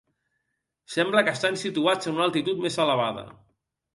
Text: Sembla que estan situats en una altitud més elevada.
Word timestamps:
Sembla 0.93 1.23
que 1.27 1.35
estan 1.39 1.59
situats 1.65 2.11
en 2.11 2.17
una 2.17 2.25
altitud 2.29 2.65
més 2.65 2.81
elevada. 2.87 3.29